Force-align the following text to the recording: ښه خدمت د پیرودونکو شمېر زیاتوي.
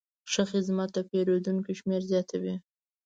ښه 0.31 0.43
خدمت 0.51 0.89
د 0.93 0.97
پیرودونکو 1.09 1.69
شمېر 1.79 2.01
زیاتوي. 2.11 2.55